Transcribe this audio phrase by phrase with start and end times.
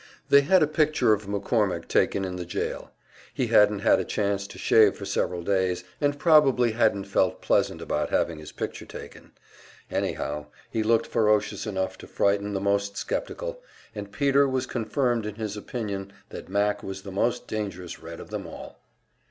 [0.29, 2.91] They had a picture of McCormick taken in the jail;
[3.35, 7.83] he hadn't had a chance to shave for several days, and probably hadn't felt pleasant
[7.83, 9.33] about having his picture taken
[9.91, 13.61] anyhow, he looked ferocious enough to frighten the most skeptical,
[13.93, 18.31] and Peter was confirmed in his opinion that Mac was the most dangerous Red of
[18.31, 18.79] them all.